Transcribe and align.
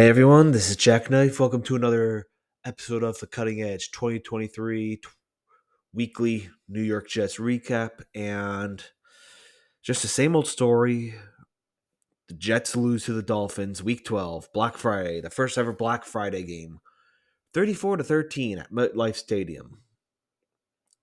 Hey 0.00 0.08
everyone, 0.08 0.52
this 0.52 0.70
is 0.70 0.76
Jack 0.76 1.10
Knife. 1.10 1.38
Welcome 1.38 1.60
to 1.64 1.76
another 1.76 2.26
episode 2.64 3.02
of 3.02 3.20
the 3.20 3.26
Cutting 3.26 3.60
Edge 3.60 3.90
2023 3.90 4.96
t- 4.96 5.02
weekly 5.92 6.48
New 6.66 6.80
York 6.80 7.06
Jets 7.06 7.36
recap. 7.36 8.00
And 8.14 8.82
just 9.82 10.00
the 10.00 10.08
same 10.08 10.34
old 10.34 10.46
story. 10.48 11.16
The 12.28 12.34
Jets 12.34 12.74
lose 12.74 13.04
to 13.04 13.12
the 13.12 13.22
Dolphins 13.22 13.82
week 13.82 14.06
12, 14.06 14.48
Black 14.54 14.78
Friday, 14.78 15.20
the 15.20 15.28
first 15.28 15.58
ever 15.58 15.70
Black 15.70 16.06
Friday 16.06 16.44
game, 16.44 16.80
34 17.52 17.98
to 17.98 18.04
13 18.04 18.56
at 18.56 18.72
MetLife 18.72 19.16
Stadium. 19.16 19.82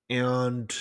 And, 0.09 0.75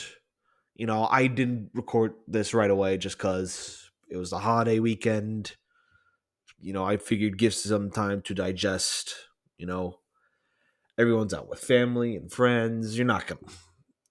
you 0.75 0.87
know, 0.87 1.07
I 1.11 1.27
didn't 1.27 1.69
record 1.75 2.15
this 2.27 2.55
right 2.55 2.71
away 2.71 2.97
just 2.97 3.19
because 3.19 3.91
it 4.09 4.17
was 4.17 4.31
the 4.31 4.39
holiday 4.39 4.79
weekend 4.79 5.55
you 6.61 6.73
know, 6.73 6.85
I 6.85 6.97
figured 6.97 7.39
give 7.39 7.55
some 7.55 7.91
time 7.91 8.23
to 8.23 8.35
digest. 8.35 9.15
You 9.59 9.67
know, 9.67 10.01
everyone's 10.99 11.35
out 11.35 11.49
with 11.49 11.61
family 11.61 12.17
and 12.17 12.31
friends. 12.31 12.97
You're 12.97 13.07
not 13.07 13.27
gonna, 13.27 13.41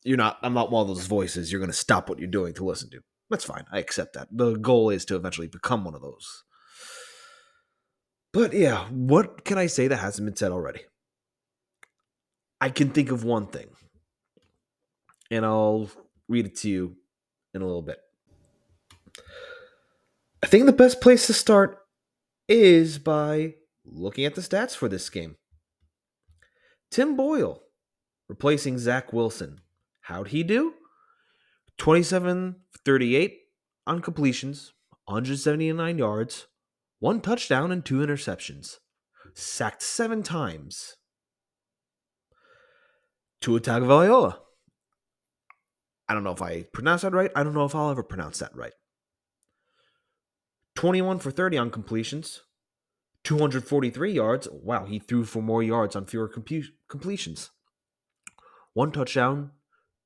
you're 0.04 0.18
not. 0.18 0.38
I'm 0.42 0.54
not 0.54 0.72
one 0.72 0.82
of 0.82 0.88
those 0.88 1.08
voices. 1.08 1.52
You're 1.52 1.62
gonna 1.62 1.74
stop 1.74 2.10
what 2.10 2.20
you're 2.20 2.28
doing 2.28 2.54
to 2.56 2.66
listen 2.66 2.90
to. 2.92 3.00
That's 3.30 3.46
fine. 3.46 3.66
I 3.72 3.80
accept 3.80 4.14
that. 4.14 4.28
The 4.32 4.56
goal 4.56 4.90
is 4.90 5.06
to 5.06 5.16
eventually 5.16 5.48
become 5.48 5.84
one 5.84 5.96
of 5.96 6.02
those. 6.02 6.44
But 8.32 8.54
yeah, 8.54 8.86
what 8.90 9.46
can 9.46 9.58
I 9.58 9.68
say 9.68 9.88
that 9.88 9.98
hasn't 9.98 10.26
been 10.26 10.36
said 10.36 10.52
already? 10.52 10.82
I 12.60 12.70
can 12.70 12.90
think 12.90 13.12
of 13.12 13.24
one 13.24 13.48
thing, 13.48 13.68
and 15.32 15.46
I'll 15.46 15.90
read 16.28 16.46
it 16.46 16.56
to 16.58 16.70
you 16.70 16.96
in 17.54 17.62
a 17.62 17.66
little 17.66 17.82
bit. 17.82 17.98
I 20.44 20.48
think 20.48 20.66
the 20.66 20.74
best 20.74 21.02
place 21.02 21.28
to 21.28 21.34
start 21.34 21.85
is 22.48 22.98
by 23.00 23.56
looking 23.86 24.26
at 24.26 24.36
the 24.36 24.42
stats 24.42 24.76
for 24.76 24.88
this 24.88 25.10
game. 25.10 25.36
Tim 26.92 27.16
Boyle 27.16 27.62
replacing 28.28 28.78
Zach 28.78 29.12
Wilson. 29.14 29.62
How'd 30.02 30.30
he 30.30 30.44
do? 30.44 30.74
27 31.78 32.56
38 32.86 33.40
on 33.88 34.02
completions, 34.02 34.74
179 35.06 35.98
yards, 35.98 36.48
one 37.00 37.22
touchdown, 37.22 37.72
and 37.72 37.84
two 37.84 37.98
interceptions. 37.98 38.78
Sacked 39.34 39.82
seven 39.82 40.24
times. 40.24 40.96
Tua 43.42 43.60
Tagovailoa. 43.60 44.38
I 46.08 46.14
don't 46.14 46.24
know 46.24 46.32
if 46.32 46.42
I 46.42 46.64
pronounced 46.72 47.04
that 47.04 47.14
right. 47.14 47.32
I 47.36 47.44
don't 47.44 47.54
know 47.54 47.66
if 47.66 47.76
I'll 47.76 47.90
ever 47.90 48.04
pronounce 48.04 48.40
that 48.40 48.56
right. 48.56 48.74
21 50.76 51.20
for 51.20 51.32
30 51.32 51.58
on 51.58 51.72
completions, 51.72 52.42
243 53.24 54.12
yards. 54.12 54.48
Wow, 54.52 54.86
he 54.86 55.00
threw 55.00 55.24
for 55.24 55.42
more 55.42 55.64
yards 55.64 55.96
on 55.96 56.06
fewer 56.06 56.30
compu- 56.30 56.66
completions. 56.90 57.52
One 58.74 58.92
touchdown, 58.92 59.52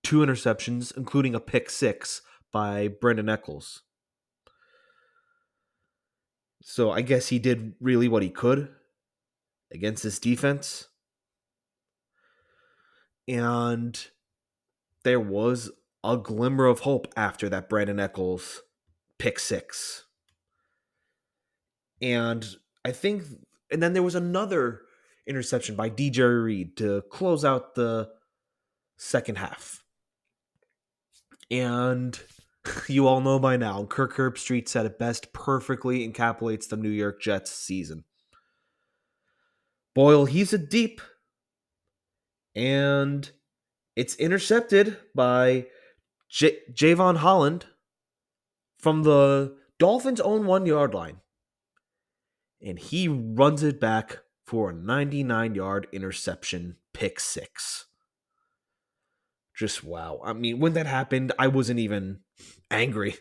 two 0.04 0.20
interceptions, 0.20 0.96
including 0.96 1.36
a 1.36 1.40
pick 1.40 1.70
six 1.70 2.22
by 2.52 2.88
Brandon 2.88 3.30
Echols. 3.30 3.82
So 6.62 6.92
I 6.92 7.02
guess 7.02 7.30
he 7.30 7.40
did 7.40 7.74
really 7.80 8.08
what 8.08 8.24
he 8.24 8.30
could 8.30 8.70
against 9.72 10.04
this 10.04 10.20
defense. 10.20 10.88
And 13.28 14.00
there 15.04 15.20
was 15.20 15.72
a 16.04 16.18
glimmer 16.18 16.66
of 16.66 16.82
hope 16.82 17.08
after 17.16 17.50
that 17.50 17.70
Brandon 17.70 18.00
Echols 18.00 18.62
pick 19.18 19.40
six. 19.40 20.06
And 22.02 22.46
I 22.86 22.92
think, 22.92 23.24
and 23.72 23.82
then 23.84 23.94
there 23.94 24.04
was 24.04 24.16
another 24.16 24.82
interception 25.28 25.76
by 25.76 25.90
DJ 25.90 26.44
Reed 26.44 26.78
to 26.78 27.04
close 27.10 27.46
out 27.46 27.76
the 27.76 28.10
second 28.98 29.38
half. 29.38 29.84
And 31.52 32.20
you 32.88 33.08
all 33.08 33.22
know 33.22 33.40
by 33.40 33.58
now, 33.58 33.84
Kirk 33.86 34.16
Herbstreit 34.16 34.68
said 34.68 34.86
it 34.86 35.00
best 35.00 35.34
perfectly 35.34 36.08
encapsulates 36.08 36.68
the 36.68 36.78
New 36.78 36.90
York 36.90 37.22
Jets 37.22 37.52
season. 37.52 38.04
Boyle, 39.96 40.26
he's 40.26 40.54
a 40.54 40.58
deep, 40.58 41.02
and 42.56 43.30
it's 43.96 44.16
intercepted 44.16 44.98
by 45.16 45.66
J- 46.30 46.60
Jevon 46.72 47.18
Holland 47.18 47.66
from 48.78 49.04
the 49.04 49.58
Dolphins' 49.78 50.22
own 50.22 50.46
one 50.46 50.66
yard 50.66 50.94
line 50.94 51.18
and 52.62 52.80
he 52.80 53.08
runs 53.08 53.64
it 53.64 53.80
back 53.80 54.20
for 54.46 54.70
a 54.72 54.74
99 54.74 55.56
yard 55.56 55.88
interception 55.92 56.78
pick 56.94 57.20
six. 57.20 57.86
Just 59.56 59.84
wow. 59.84 60.22
I 60.24 60.34
mean, 60.34 60.60
when 60.60 60.74
that 60.74 60.86
happened, 60.86 61.32
I 61.38 61.48
wasn't 61.48 61.80
even 61.80 62.20
angry. 62.72 63.16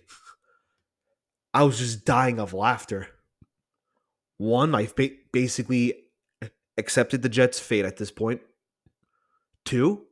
I 1.55 1.65
was 1.65 1.79
just 1.79 2.05
dying 2.05 2.39
of 2.39 2.53
laughter. 2.53 3.09
One, 4.37 4.75
I 4.75 4.87
ba- 4.87 5.17
basically 5.33 5.95
accepted 6.77 7.23
the 7.23 7.29
Jets' 7.29 7.59
fate 7.59 7.85
at 7.85 7.97
this 7.97 8.13
point. 8.13 8.41
Two, 9.65 10.07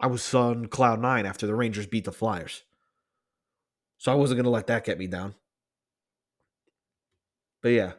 I 0.00 0.06
was 0.06 0.32
on 0.34 0.66
cloud 0.66 1.00
nine 1.00 1.26
after 1.26 1.46
the 1.46 1.54
Rangers 1.54 1.86
beat 1.86 2.04
the 2.04 2.12
Flyers. 2.12 2.62
So 3.98 4.10
I 4.10 4.14
wasn't 4.14 4.38
going 4.38 4.44
to 4.44 4.50
let 4.50 4.66
that 4.68 4.84
get 4.84 4.98
me 4.98 5.06
down. 5.06 5.34
But 7.62 7.70
yeah, 7.70 7.92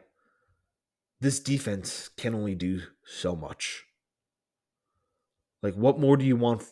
this 1.20 1.38
defense 1.40 2.10
can 2.16 2.34
only 2.34 2.54
do 2.54 2.80
so 3.04 3.36
much. 3.36 3.84
Like, 5.62 5.74
what 5.74 6.00
more 6.00 6.16
do 6.16 6.24
you 6.24 6.36
want 6.36 6.64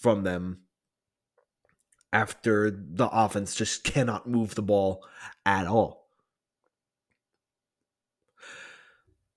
from 0.00 0.22
them 0.22 0.62
after 2.12 2.70
the 2.70 3.08
offense 3.12 3.54
just 3.54 3.84
cannot 3.84 4.28
move 4.28 4.54
the 4.54 4.62
ball 4.62 5.04
at 5.44 5.66
all? 5.66 6.08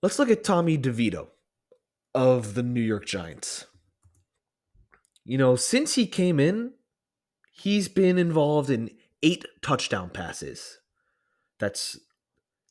Let's 0.01 0.19
look 0.19 0.29
at 0.29 0.43
Tommy 0.43 0.77
DeVito 0.77 1.27
of 2.13 2.55
the 2.55 2.63
New 2.63 2.81
York 2.81 3.05
Giants. 3.05 3.65
You 5.25 5.37
know, 5.37 5.55
since 5.55 5.95
he 5.95 6.05
came 6.05 6.39
in, 6.39 6.73
he's 7.53 7.87
been 7.87 8.17
involved 8.17 8.69
in 8.69 8.91
eight 9.21 9.45
touchdown 9.61 10.09
passes. 10.09 10.79
That's 11.59 11.97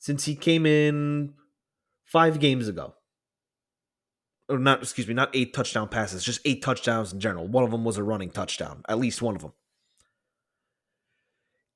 since 0.02 0.24
he 0.24 0.34
came 0.34 0.66
in 0.66 1.32
five 2.04 2.40
games 2.40 2.66
ago. 2.66 2.92
Or 4.48 4.58
not, 4.58 4.82
excuse 4.82 5.06
me, 5.06 5.14
not 5.14 5.30
eight 5.32 5.54
touchdown 5.54 5.88
passes, 5.88 6.24
just 6.24 6.40
eight 6.44 6.60
touchdowns 6.60 7.12
in 7.12 7.20
general. 7.20 7.46
One 7.46 7.62
of 7.62 7.70
them 7.70 7.84
was 7.84 7.98
a 7.98 8.02
running 8.02 8.30
touchdown, 8.30 8.82
at 8.88 8.98
least 8.98 9.22
one 9.22 9.36
of 9.36 9.42
them. 9.42 9.52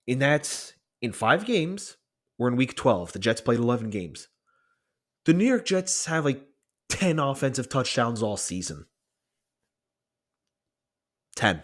And 0.09 0.21
that's 0.21 0.73
in 1.01 1.13
five 1.13 1.47
games. 1.47 1.99
We're 2.37 2.49
in 2.49 2.57
week 2.57 2.75
12. 2.75 3.13
The 3.13 3.21
Jets 3.21 3.41
played 3.41 3.61
11 3.61 3.91
games. 3.91 4.27
The 5.25 5.33
New 5.33 5.47
York 5.47 5.65
Jets 5.65 6.07
have 6.07 6.25
like 6.25 6.43
10 6.89 7.21
offensive 7.21 7.69
touchdowns 7.69 8.25
all 8.25 8.37
season. 8.37 8.87
10. 11.37 11.63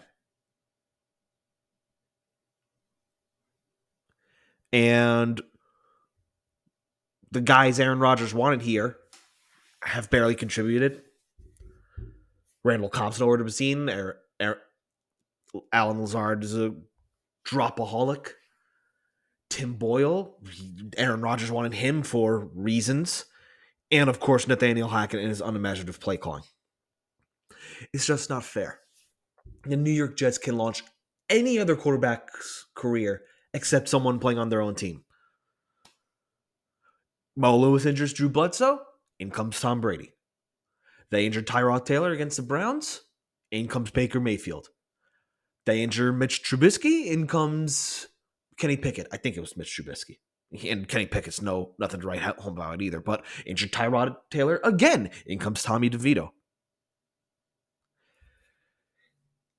And 4.71 5.41
the 7.33 7.41
guys 7.41 7.79
Aaron 7.79 7.99
Rodgers 7.99 8.33
wanted 8.33 8.61
here 8.61 8.97
have 9.83 10.09
barely 10.09 10.35
contributed. 10.35 11.01
Randall 12.63 12.89
Cobb's 12.89 13.19
nowhere 13.19 13.37
to 13.37 13.43
be 13.43 13.51
seen. 13.51 13.89
Er, 13.89 14.19
er, 14.41 14.61
Allen 15.73 15.99
Lazard 15.99 16.43
is 16.43 16.55
a 16.55 16.73
dropaholic. 17.45 18.29
Tim 19.49 19.73
Boyle, 19.73 20.37
Aaron 20.95 21.21
Rodgers 21.21 21.51
wanted 21.51 21.73
him 21.73 22.03
for 22.03 22.49
reasons. 22.55 23.25
And 23.91 24.09
of 24.09 24.19
course, 24.19 24.47
Nathaniel 24.47 24.87
Hackett 24.87 25.19
and 25.19 25.29
his 25.29 25.41
unimaginative 25.41 25.99
play 25.99 26.17
calling. 26.17 26.43
It's 27.93 28.05
just 28.05 28.29
not 28.29 28.43
fair. 28.43 28.79
The 29.65 29.75
New 29.75 29.91
York 29.91 30.17
Jets 30.17 30.37
can 30.37 30.57
launch 30.57 30.83
any 31.29 31.59
other 31.59 31.75
quarterback's 31.75 32.67
career 32.75 33.23
except 33.53 33.89
someone 33.89 34.19
playing 34.19 34.39
on 34.39 34.49
their 34.49 34.61
own 34.61 34.75
team. 34.75 35.03
Mo 37.35 37.57
Lewis 37.57 37.85
injures 37.85 38.13
Drew 38.13 38.29
Bledsoe. 38.29 38.79
In 39.19 39.31
comes 39.31 39.59
Tom 39.59 39.81
Brady. 39.81 40.13
They 41.09 41.25
injured 41.25 41.47
Tyrod 41.47 41.85
Taylor 41.85 42.11
against 42.11 42.37
the 42.37 42.43
Browns. 42.43 43.01
In 43.51 43.67
comes 43.67 43.91
Baker 43.91 44.19
Mayfield. 44.19 44.69
They 45.65 45.81
injure 45.81 46.11
Mitch 46.11 46.43
Trubisky. 46.43 47.05
In 47.07 47.27
comes 47.27 48.07
Kenny 48.57 48.77
Pickett. 48.77 49.07
I 49.11 49.17
think 49.17 49.37
it 49.37 49.41
was 49.41 49.55
Mitch 49.55 49.79
Trubisky. 49.79 50.17
And 50.69 50.87
Kenny 50.87 51.05
Pickett's 51.05 51.41
no 51.41 51.73
nothing 51.79 52.01
to 52.01 52.07
write 52.07 52.21
home 52.21 52.53
about 52.53 52.81
either. 52.81 52.99
But 52.99 53.25
injured 53.45 53.71
Tyrod 53.71 54.15
Taylor 54.29 54.59
again. 54.63 55.09
In 55.25 55.39
comes 55.39 55.63
Tommy 55.63 55.89
DeVito. 55.89 56.31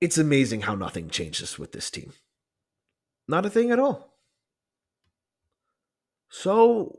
It's 0.00 0.19
amazing 0.19 0.62
how 0.62 0.75
nothing 0.75 1.09
changes 1.09 1.59
with 1.59 1.73
this 1.73 1.91
team. 1.91 2.12
Not 3.26 3.47
a 3.47 3.50
thing 3.50 3.71
at 3.71 3.79
all. 3.79 4.19
So 6.29 6.99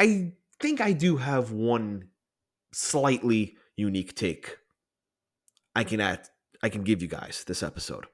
I 0.00 0.32
think 0.60 0.80
I 0.80 0.92
do 0.92 1.18
have 1.18 1.52
one 1.52 2.08
slightly 2.72 3.56
unique 3.76 4.14
take 4.14 4.56
I 5.74 5.84
can 5.84 6.00
add 6.00 6.28
I 6.62 6.68
can 6.68 6.82
give 6.82 7.02
you 7.02 7.08
guys 7.08 7.44
this 7.46 7.62
episode. 7.62 8.06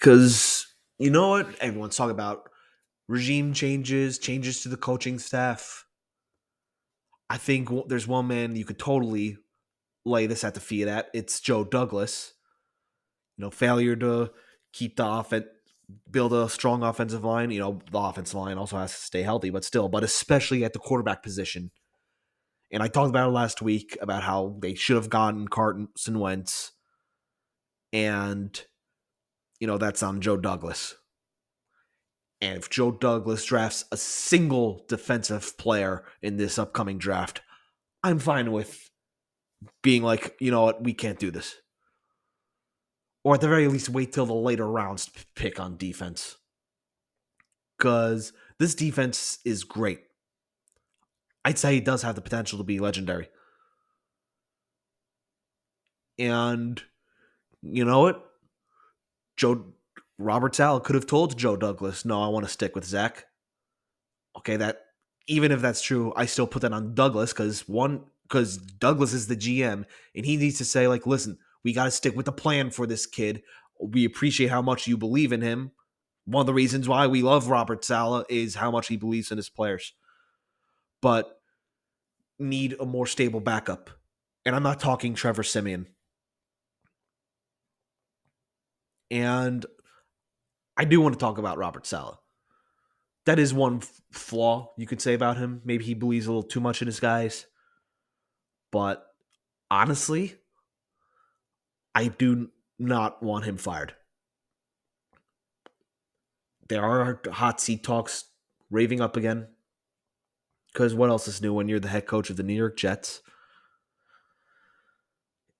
Cuz 0.00 0.66
you 0.98 1.10
know 1.10 1.28
what? 1.28 1.54
Everyone's 1.60 1.96
talking 1.96 2.10
about 2.10 2.48
regime 3.08 3.52
changes, 3.52 4.18
changes 4.18 4.62
to 4.62 4.68
the 4.68 4.76
coaching 4.76 5.18
staff. 5.18 5.84
I 7.28 7.36
think 7.36 7.68
there's 7.88 8.06
one 8.06 8.28
man 8.28 8.56
you 8.56 8.64
could 8.64 8.78
totally 8.78 9.38
lay 10.04 10.26
this 10.26 10.44
at 10.44 10.54
the 10.54 10.60
feet 10.60 10.88
at. 10.88 11.10
It's 11.14 11.40
Joe 11.40 11.64
Douglas. 11.64 12.32
You 13.36 13.44
know, 13.44 13.50
failure 13.50 13.96
to 13.96 14.30
keep 14.72 14.96
the 14.96 15.06
offense, 15.06 15.46
build 16.10 16.32
a 16.32 16.48
strong 16.48 16.82
offensive 16.82 17.24
line. 17.24 17.50
You 17.50 17.60
know, 17.60 17.80
the 17.90 17.98
offensive 17.98 18.34
line 18.34 18.58
also 18.58 18.76
has 18.78 18.92
to 18.92 19.00
stay 19.00 19.22
healthy, 19.22 19.50
but 19.50 19.64
still, 19.64 19.88
but 19.88 20.04
especially 20.04 20.64
at 20.64 20.72
the 20.72 20.78
quarterback 20.78 21.22
position. 21.22 21.70
And 22.72 22.82
I 22.82 22.88
talked 22.88 23.10
about 23.10 23.28
it 23.28 23.32
last 23.32 23.62
week 23.62 23.98
about 24.00 24.22
how 24.22 24.56
they 24.60 24.74
should 24.74 24.96
have 24.96 25.10
gotten 25.10 25.48
Carson 25.48 26.18
Wentz. 26.18 26.72
And, 27.92 28.60
you 29.58 29.66
know, 29.66 29.78
that's 29.78 30.02
on 30.02 30.20
Joe 30.20 30.36
Douglas. 30.36 30.94
And 32.40 32.56
if 32.56 32.70
Joe 32.70 32.92
Douglas 32.92 33.44
drafts 33.44 33.84
a 33.92 33.96
single 33.96 34.84
defensive 34.88 35.58
player 35.58 36.04
in 36.22 36.36
this 36.36 36.58
upcoming 36.58 36.98
draft, 36.98 37.42
I'm 38.02 38.18
fine 38.18 38.52
with 38.52 38.90
being 39.82 40.02
like, 40.02 40.36
you 40.40 40.50
know 40.50 40.62
what, 40.62 40.82
we 40.82 40.94
can't 40.94 41.18
do 41.18 41.30
this. 41.30 41.56
Or 43.22 43.34
at 43.34 43.40
the 43.40 43.48
very 43.48 43.68
least, 43.68 43.88
wait 43.88 44.12
till 44.12 44.26
the 44.26 44.34
later 44.34 44.66
rounds 44.66 45.06
to 45.06 45.24
pick 45.34 45.60
on 45.60 45.76
defense. 45.76 46.36
Because 47.76 48.32
this 48.58 48.74
defense 48.74 49.38
is 49.44 49.64
great. 49.64 50.00
I'd 51.44 51.58
say 51.58 51.74
he 51.74 51.80
does 51.80 52.02
have 52.02 52.14
the 52.14 52.20
potential 52.20 52.58
to 52.58 52.64
be 52.64 52.78
legendary. 52.78 53.28
And 56.18 56.82
you 57.62 57.84
know 57.84 58.00
what? 58.00 58.26
Joe 59.36 59.72
Robert 60.18 60.54
Saleh 60.54 60.82
could 60.84 60.94
have 60.94 61.06
told 61.06 61.38
Joe 61.38 61.56
Douglas, 61.56 62.04
"No, 62.04 62.22
I 62.22 62.28
want 62.28 62.44
to 62.44 62.52
stick 62.52 62.74
with 62.74 62.84
Zach." 62.84 63.26
Okay, 64.36 64.56
that 64.56 64.84
even 65.26 65.50
if 65.50 65.62
that's 65.62 65.80
true, 65.80 66.12
I 66.14 66.26
still 66.26 66.46
put 66.46 66.62
that 66.62 66.74
on 66.74 66.94
Douglas 66.94 67.32
because 67.32 67.66
one 67.66 68.04
because 68.24 68.58
Douglas 68.58 69.14
is 69.14 69.26
the 69.26 69.36
GM 69.36 69.86
and 70.14 70.26
he 70.26 70.36
needs 70.36 70.58
to 70.58 70.64
say 70.64 70.88
like, 70.88 71.06
"Listen, 71.06 71.38
we 71.64 71.72
got 71.72 71.84
to 71.84 71.90
stick 71.90 72.16
with 72.16 72.26
the 72.26 72.32
plan 72.32 72.70
for 72.70 72.86
this 72.86 73.06
kid. 73.06 73.42
We 73.80 74.04
appreciate 74.04 74.50
how 74.50 74.62
much 74.62 74.86
you 74.86 74.96
believe 74.96 75.32
in 75.32 75.42
him. 75.42 75.72
One 76.24 76.42
of 76.42 76.46
the 76.46 76.54
reasons 76.54 76.88
why 76.88 77.06
we 77.06 77.22
love 77.22 77.48
Robert 77.48 77.84
Saleh 77.84 78.26
is 78.28 78.54
how 78.54 78.70
much 78.70 78.88
he 78.88 78.96
believes 78.96 79.30
in 79.30 79.36
his 79.36 79.48
players." 79.48 79.94
But 81.02 81.40
need 82.38 82.76
a 82.80 82.86
more 82.86 83.06
stable 83.06 83.40
backup. 83.40 83.90
And 84.44 84.56
I'm 84.56 84.62
not 84.62 84.80
talking 84.80 85.14
Trevor 85.14 85.42
Siemian. 85.42 85.86
And 89.10 89.66
I 90.76 90.84
do 90.84 91.00
want 91.00 91.14
to 91.14 91.18
talk 91.18 91.38
about 91.38 91.58
Robert 91.58 91.86
Saleh. 91.86 92.16
That 93.26 93.38
is 93.38 93.52
one 93.52 93.78
f- 93.78 94.00
flaw 94.12 94.72
you 94.78 94.86
could 94.86 95.02
say 95.02 95.14
about 95.14 95.36
him. 95.36 95.60
Maybe 95.64 95.84
he 95.84 95.94
believes 95.94 96.26
a 96.26 96.30
little 96.30 96.42
too 96.42 96.60
much 96.60 96.80
in 96.80 96.86
his 96.86 97.00
guys. 97.00 97.46
But 98.72 99.04
honestly, 99.70 100.36
I 101.94 102.08
do 102.08 102.50
not 102.78 103.22
want 103.22 103.44
him 103.44 103.56
fired. 103.56 103.94
There 106.68 106.84
are 106.84 107.20
hot 107.32 107.60
seat 107.60 107.82
talks 107.82 108.26
raving 108.70 109.00
up 109.00 109.16
again. 109.16 109.48
Because 110.72 110.94
what 110.94 111.10
else 111.10 111.26
is 111.26 111.42
new 111.42 111.52
when 111.52 111.68
you're 111.68 111.80
the 111.80 111.88
head 111.88 112.06
coach 112.06 112.30
of 112.30 112.36
the 112.36 112.44
New 112.44 112.54
York 112.54 112.76
Jets? 112.76 113.22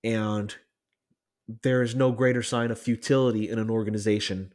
And 0.03 0.55
there 1.63 1.81
is 1.81 1.93
no 1.93 2.11
greater 2.11 2.41
sign 2.41 2.71
of 2.71 2.79
futility 2.79 3.49
in 3.49 3.59
an 3.59 3.69
organization 3.69 4.53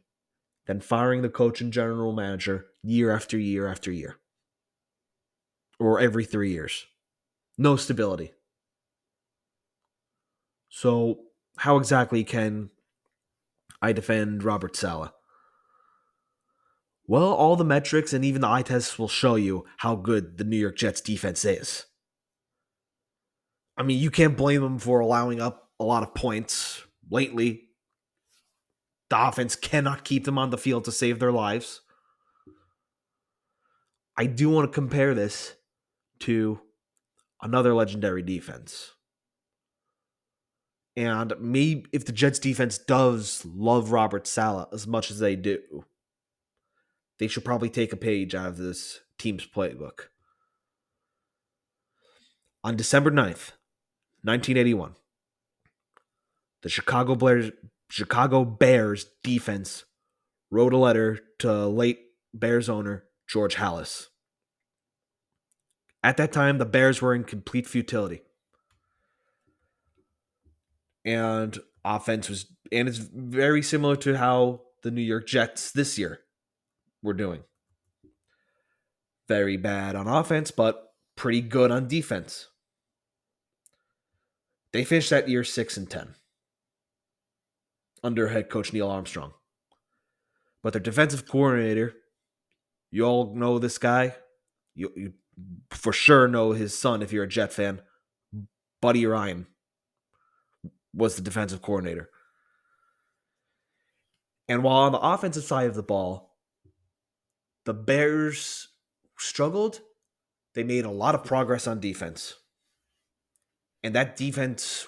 than 0.65 0.81
firing 0.81 1.21
the 1.21 1.29
coach 1.29 1.61
and 1.61 1.71
general 1.71 2.11
manager 2.11 2.65
year 2.83 3.11
after 3.11 3.37
year 3.37 3.67
after 3.67 3.91
year. 3.91 4.17
Or 5.79 5.99
every 5.99 6.25
three 6.25 6.51
years. 6.51 6.87
No 7.55 7.75
stability. 7.75 8.33
So, 10.69 11.19
how 11.57 11.77
exactly 11.77 12.23
can 12.23 12.69
I 13.81 13.93
defend 13.93 14.43
Robert 14.43 14.75
Saleh? 14.75 15.11
Well, 17.05 17.33
all 17.33 17.55
the 17.55 17.63
metrics 17.63 18.13
and 18.13 18.25
even 18.25 18.41
the 18.41 18.49
eye 18.49 18.63
tests 18.63 18.99
will 18.99 19.07
show 19.07 19.35
you 19.35 19.65
how 19.77 19.95
good 19.95 20.37
the 20.37 20.43
New 20.43 20.57
York 20.57 20.75
Jets 20.75 21.01
defense 21.01 21.45
is. 21.45 21.85
I 23.77 23.83
mean, 23.83 23.99
you 23.99 24.11
can't 24.11 24.35
blame 24.35 24.61
them 24.61 24.79
for 24.79 24.99
allowing 24.99 25.39
up 25.41 25.69
a 25.79 25.83
lot 25.83 26.03
of 26.03 26.13
points 26.13 26.83
lately 27.09 27.67
the 29.09 29.27
offense 29.27 29.55
cannot 29.55 30.03
keep 30.03 30.25
them 30.25 30.37
on 30.37 30.49
the 30.49 30.57
field 30.57 30.85
to 30.85 30.91
save 30.91 31.19
their 31.19 31.31
lives. 31.31 31.81
I 34.17 34.25
do 34.25 34.49
want 34.49 34.69
to 34.69 34.75
compare 34.75 35.13
this 35.13 35.55
to 36.21 36.59
another 37.41 37.73
legendary 37.73 38.23
defense. 38.23 38.93
And 40.97 41.35
maybe 41.39 41.85
if 41.93 42.05
the 42.05 42.11
Jets 42.11 42.39
defense 42.39 42.79
does 42.79 43.45
love 43.45 43.91
Robert 43.91 44.25
Saleh 44.25 44.67
as 44.73 44.87
much 44.87 45.11
as 45.11 45.19
they 45.19 45.35
do, 45.35 45.85
they 47.19 47.27
should 47.27 47.45
probably 47.45 47.69
take 47.69 47.93
a 47.93 47.97
page 47.97 48.33
out 48.33 48.47
of 48.47 48.57
this 48.57 49.01
team's 49.19 49.45
playbook. 49.45 50.07
On 52.63 52.75
December 52.75 53.11
9th, 53.11 53.51
1981, 54.23 54.95
the 56.63 56.69
Chicago 56.69 57.13
Bears, 57.13 57.51
Chicago 57.91 58.43
Bears 58.43 59.05
defense 59.23 59.85
wrote 60.49 60.73
a 60.73 60.77
letter 60.77 61.19
to 61.37 61.67
late 61.67 61.99
Bears 62.33 62.69
owner 62.69 63.03
George 63.27 63.55
Halas. 63.57 64.07
At 66.01 66.17
that 66.17 66.31
time, 66.31 66.57
the 66.57 66.65
Bears 66.65 67.03
were 67.03 67.13
in 67.13 67.23
complete 67.23 67.67
futility. 67.67 68.21
And 71.07 71.57
offense 71.85 72.27
was, 72.27 72.45
and 72.69 72.89
it's 72.89 72.97
very 72.97 73.61
similar 73.61 73.95
to 73.95 74.17
how 74.17 74.63
the 74.83 74.91
New 74.91 75.01
York 75.01 75.25
Jets 75.25 75.71
this 75.71 75.97
year 75.97 76.19
were 77.01 77.13
doing. 77.13 77.43
Very 79.29 79.55
bad 79.55 79.95
on 79.95 80.05
offense, 80.05 80.51
but 80.51 80.91
pretty 81.15 81.39
good 81.39 81.71
on 81.71 81.87
defense. 81.87 82.49
They 84.73 84.83
finished 84.83 85.09
that 85.11 85.29
year 85.29 85.45
6 85.45 85.77
and 85.77 85.89
10 85.89 86.15
under 88.03 88.27
head 88.27 88.49
coach 88.49 88.73
Neill 88.73 88.89
Armstrong. 88.89 89.31
But 90.61 90.73
their 90.73 90.81
defensive 90.81 91.25
coordinator, 91.25 91.93
you 92.91 93.05
all 93.05 93.33
know 93.33 93.59
this 93.59 93.77
guy. 93.77 94.15
You, 94.75 94.91
you 94.93 95.13
for 95.71 95.93
sure 95.93 96.27
know 96.27 96.51
his 96.51 96.77
son 96.77 97.01
if 97.01 97.13
you're 97.13 97.23
a 97.23 97.29
Jet 97.29 97.53
fan. 97.53 97.81
Buddy 98.81 99.05
Ryan 99.05 99.47
was 100.97 101.15
the 101.15 101.21
defensive 101.21 101.61
coordinator. 101.61 102.09
And 104.49 104.63
while 104.63 104.77
on 104.77 104.91
the 104.91 104.99
offensive 104.99 105.43
side 105.43 105.67
of 105.67 105.75
the 105.75 105.83
ball, 105.83 106.35
the 107.65 107.73
Bears 107.73 108.69
struggled, 109.17 109.81
they 110.55 110.63
made 110.63 110.85
a 110.85 110.91
lot 110.91 111.15
of 111.15 111.23
progress 111.23 111.67
on 111.67 111.79
defense. 111.79 112.33
And 113.83 113.93
that 113.95 114.15
defense 114.15 114.87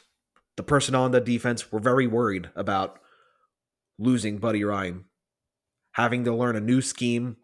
the 0.59 0.63
personnel 0.63 1.03
on 1.03 1.11
the 1.11 1.21
defense 1.21 1.71
were 1.71 1.79
very 1.79 2.05
worried 2.05 2.49
about 2.53 2.99
losing 3.97 4.39
Buddy 4.39 4.65
Ryan, 4.65 5.05
having 5.93 6.25
to 6.25 6.35
learn 6.35 6.57
a 6.57 6.59
new 6.59 6.81
scheme, 6.81 7.37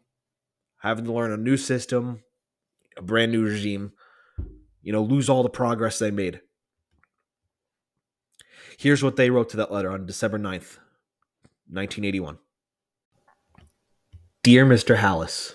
having 0.82 1.06
to 1.06 1.14
learn 1.14 1.32
a 1.32 1.38
new 1.38 1.56
system, 1.56 2.24
a 2.98 3.02
brand 3.02 3.32
new 3.32 3.46
regime, 3.46 3.94
you 4.82 4.92
know, 4.92 5.02
lose 5.02 5.30
all 5.30 5.44
the 5.44 5.50
progress 5.50 5.98
they 5.98 6.12
made. 6.12 6.42
Here's 8.78 9.04
what 9.04 9.16
they 9.16 9.30
wrote 9.30 9.50
to 9.50 9.58
that 9.58 9.72
letter 9.72 9.92
on 9.92 10.06
December 10.06 10.38
9th, 10.38 10.80
1981. 11.70 12.40
Dear 14.44 14.66
Mr. 14.66 14.98
Halas, 14.98 15.54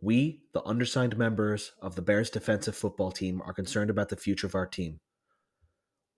we, 0.00 0.42
the 0.52 0.62
undersigned 0.64 1.16
members 1.16 1.72
of 1.80 1.96
the 1.96 2.02
Bears 2.02 2.30
defensive 2.30 2.76
football 2.76 3.12
team, 3.12 3.42
are 3.44 3.52
concerned 3.52 3.90
about 3.90 4.08
the 4.08 4.16
future 4.16 4.46
of 4.46 4.54
our 4.54 4.66
team. 4.66 5.00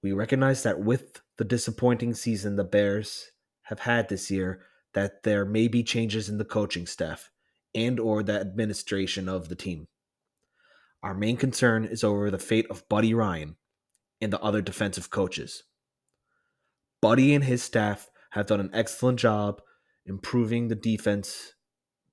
We 0.02 0.12
recognize 0.12 0.62
that 0.62 0.80
with 0.80 1.20
the 1.38 1.44
disappointing 1.44 2.14
season 2.14 2.56
the 2.56 2.64
Bears 2.64 3.32
have 3.62 3.80
had 3.80 4.08
this 4.08 4.30
year, 4.30 4.62
that 4.94 5.24
there 5.24 5.44
may 5.44 5.68
be 5.68 5.82
changes 5.82 6.28
in 6.28 6.38
the 6.38 6.44
coaching 6.44 6.86
staff 6.86 7.30
and 7.74 7.98
or 7.98 8.22
the 8.22 8.40
administration 8.40 9.28
of 9.28 9.48
the 9.48 9.56
team. 9.56 9.88
Our 11.02 11.14
main 11.14 11.36
concern 11.36 11.84
is 11.84 12.02
over 12.02 12.30
the 12.30 12.38
fate 12.38 12.66
of 12.70 12.88
Buddy 12.88 13.12
Ryan 13.12 13.56
and 14.20 14.32
the 14.32 14.40
other 14.40 14.62
defensive 14.62 15.10
coaches. 15.10 15.64
Buddy 17.06 17.36
and 17.36 17.44
his 17.44 17.62
staff 17.62 18.10
have 18.30 18.46
done 18.46 18.58
an 18.58 18.70
excellent 18.72 19.20
job 19.20 19.62
improving 20.06 20.66
the 20.66 20.74
defense 20.74 21.52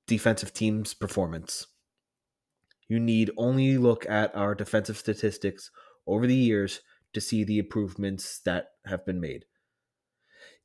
defensive 0.06 0.54
team's 0.54 0.94
performance. 0.94 1.66
You 2.88 3.00
need 3.00 3.32
only 3.36 3.80
look 3.80 4.08
at 4.08 4.36
our 4.36 4.54
defensive 4.54 4.98
statistics 4.98 5.72
over 6.06 6.28
the 6.28 6.36
years 6.36 6.82
to 7.14 7.22
see 7.22 7.44
the 7.44 7.58
improvements 7.58 8.38
that 8.46 8.74
have 8.86 9.04
been 9.04 9.20
made. 9.20 9.46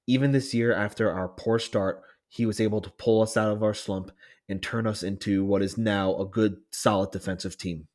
Even 0.07 0.33
this 0.33 0.53
year, 0.53 0.75
after 0.75 1.11
our 1.11 1.29
poor 1.29 1.59
start, 1.59 2.03
he 2.29 2.45
was 2.45 2.61
able 2.61 2.83
to 2.83 2.91
pull 2.91 3.23
us 3.23 3.35
out 3.35 3.51
of 3.51 3.63
our 3.63 3.73
slump 3.73 4.11
and 4.47 4.63
turn 4.63 4.87
us 4.87 5.03
into 5.03 5.43
what 5.43 5.63
is 5.63 5.79
now 5.79 6.15
a 6.19 6.27
good, 6.27 6.59
solid 6.71 7.13
defensive 7.13 7.57
team. 7.57 7.89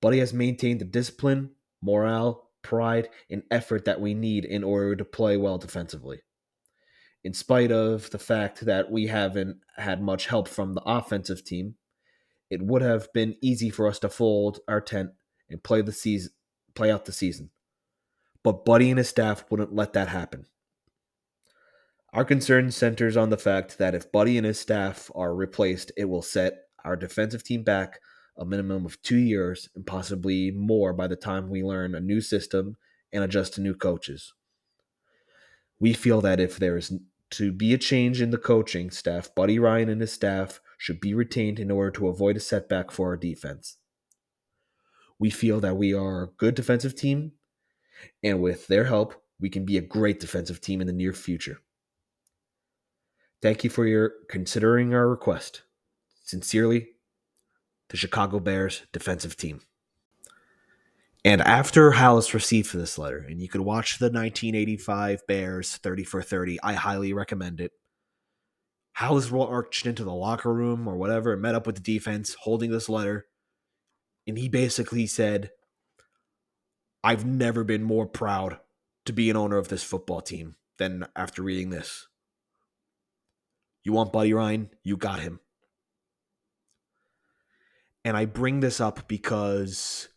Buddy 0.00 0.18
has 0.18 0.34
maintained 0.34 0.80
the 0.80 0.84
discipline, 0.84 1.50
morale, 1.80 2.50
pride, 2.64 3.08
and 3.30 3.44
effort 3.52 3.84
that 3.84 4.00
we 4.00 4.14
need 4.14 4.44
in 4.44 4.64
order 4.64 4.96
to 4.96 5.04
play 5.04 5.36
well 5.36 5.58
defensively. 5.58 6.22
In 7.22 7.32
spite 7.32 7.70
of 7.70 8.10
the 8.10 8.18
fact 8.18 8.62
that 8.66 8.90
we 8.90 9.06
haven't 9.06 9.58
had 9.76 10.02
much 10.02 10.26
help 10.26 10.48
from 10.48 10.74
the 10.74 10.82
offensive 10.84 11.44
team, 11.44 11.76
it 12.50 12.60
would 12.60 12.82
have 12.82 13.12
been 13.12 13.36
easy 13.40 13.70
for 13.70 13.86
us 13.86 13.98
to 14.00 14.08
fold 14.08 14.58
our 14.66 14.80
tent 14.80 15.10
and 15.48 15.62
play 15.62 15.80
the 15.80 15.92
season, 15.92 16.32
play 16.74 16.90
out 16.90 17.04
the 17.04 17.12
season. 17.12 17.50
But 18.42 18.64
Buddy 18.64 18.90
and 18.90 18.98
his 18.98 19.08
staff 19.08 19.44
wouldn't 19.50 19.74
let 19.74 19.92
that 19.94 20.08
happen. 20.08 20.46
Our 22.12 22.24
concern 22.24 22.70
centers 22.70 23.16
on 23.16 23.30
the 23.30 23.38
fact 23.38 23.78
that 23.78 23.94
if 23.94 24.12
Buddy 24.12 24.36
and 24.36 24.46
his 24.46 24.60
staff 24.60 25.10
are 25.14 25.34
replaced, 25.34 25.92
it 25.96 26.04
will 26.04 26.22
set 26.22 26.64
our 26.84 26.94
defensive 26.94 27.42
team 27.42 27.64
back 27.64 28.00
a 28.36 28.44
minimum 28.44 28.84
of 28.84 29.00
two 29.02 29.18
years 29.18 29.68
and 29.74 29.86
possibly 29.86 30.50
more 30.50 30.92
by 30.92 31.06
the 31.06 31.16
time 31.16 31.48
we 31.48 31.62
learn 31.62 31.94
a 31.94 32.00
new 32.00 32.20
system 32.20 32.76
and 33.12 33.22
adjust 33.22 33.54
to 33.54 33.60
new 33.60 33.74
coaches. 33.74 34.32
We 35.78 35.92
feel 35.92 36.20
that 36.22 36.40
if 36.40 36.58
there 36.58 36.76
is 36.76 36.92
to 37.30 37.52
be 37.52 37.74
a 37.74 37.78
change 37.78 38.20
in 38.20 38.30
the 38.30 38.38
coaching 38.38 38.90
staff, 38.90 39.34
Buddy 39.34 39.58
Ryan 39.58 39.88
and 39.88 40.00
his 40.00 40.12
staff 40.12 40.60
should 40.78 41.00
be 41.00 41.14
retained 41.14 41.58
in 41.58 41.70
order 41.70 41.90
to 41.92 42.08
avoid 42.08 42.36
a 42.36 42.40
setback 42.40 42.90
for 42.90 43.08
our 43.08 43.16
defense. 43.16 43.76
We 45.18 45.30
feel 45.30 45.60
that 45.60 45.76
we 45.76 45.94
are 45.94 46.22
a 46.22 46.28
good 46.28 46.54
defensive 46.54 46.94
team, 46.94 47.32
and 48.22 48.40
with 48.40 48.66
their 48.66 48.84
help, 48.84 49.14
we 49.40 49.48
can 49.48 49.64
be 49.64 49.76
a 49.76 49.82
great 49.82 50.20
defensive 50.20 50.60
team 50.60 50.80
in 50.80 50.86
the 50.86 50.92
near 50.92 51.12
future. 51.12 51.58
Thank 53.42 53.64
you 53.64 53.70
for 53.70 53.86
your 53.86 54.12
considering 54.28 54.94
our 54.94 55.08
request. 55.08 55.62
Sincerely, 56.24 56.88
the 57.94 57.98
Chicago 57.98 58.40
Bears 58.40 58.82
defensive 58.92 59.36
team. 59.36 59.60
And 61.24 61.40
after 61.40 61.92
Halas 61.92 62.34
received 62.34 62.74
this 62.74 62.98
letter, 62.98 63.18
and 63.18 63.40
you 63.40 63.48
could 63.48 63.60
watch 63.60 64.00
the 64.00 64.06
1985 64.06 65.24
Bears 65.28 65.76
30 65.76 66.02
for 66.02 66.20
30, 66.20 66.58
I 66.60 66.72
highly 66.72 67.12
recommend 67.12 67.60
it. 67.60 67.70
Halas 68.98 69.30
marched 69.30 69.86
into 69.86 70.02
the 70.02 70.12
locker 70.12 70.52
room 70.52 70.88
or 70.88 70.96
whatever 70.96 71.34
and 71.34 71.42
met 71.42 71.54
up 71.54 71.68
with 71.68 71.76
the 71.76 71.82
defense 71.82 72.34
holding 72.34 72.72
this 72.72 72.88
letter. 72.88 73.26
And 74.26 74.36
he 74.36 74.48
basically 74.48 75.06
said, 75.06 75.52
I've 77.04 77.24
never 77.24 77.62
been 77.62 77.84
more 77.84 78.06
proud 78.06 78.58
to 79.04 79.12
be 79.12 79.30
an 79.30 79.36
owner 79.36 79.56
of 79.56 79.68
this 79.68 79.84
football 79.84 80.20
team 80.20 80.56
than 80.78 81.06
after 81.14 81.42
reading 81.42 81.70
this. 81.70 82.08
You 83.84 83.92
want 83.92 84.12
Buddy 84.12 84.34
Ryan? 84.34 84.70
You 84.82 84.96
got 84.96 85.20
him. 85.20 85.38
And 88.04 88.16
I 88.16 88.26
bring 88.26 88.60
this 88.60 88.80
up 88.80 89.08
because 89.08 90.08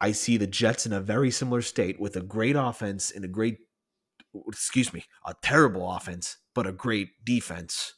I 0.00 0.12
see 0.12 0.36
the 0.36 0.46
Jets 0.46 0.84
in 0.84 0.92
a 0.92 1.00
very 1.00 1.30
similar 1.30 1.62
state 1.62 1.98
with 1.98 2.16
a 2.16 2.20
great 2.20 2.56
offense 2.56 3.10
and 3.10 3.24
a 3.24 3.28
great, 3.28 3.58
excuse 4.48 4.92
me, 4.92 5.04
a 5.24 5.34
terrible 5.42 5.90
offense, 5.90 6.36
but 6.54 6.66
a 6.66 6.72
great 6.72 7.08
defense. 7.24 7.94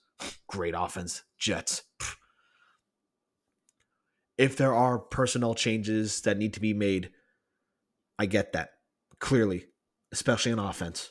Great 0.48 0.74
offense, 0.76 1.24
Jets. 1.38 1.82
If 4.38 4.56
there 4.56 4.74
are 4.74 4.98
personnel 4.98 5.54
changes 5.54 6.20
that 6.22 6.38
need 6.38 6.54
to 6.54 6.60
be 6.60 6.72
made, 6.72 7.10
I 8.18 8.26
get 8.26 8.52
that 8.52 8.70
clearly, 9.18 9.66
especially 10.12 10.52
on 10.52 10.58
offense. 10.58 11.10